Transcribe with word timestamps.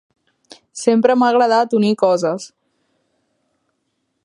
Sempre 0.83 1.15
m'ha 1.19 1.27
agradat 1.33 1.77
unir 1.81 1.93
coses. 2.05 2.49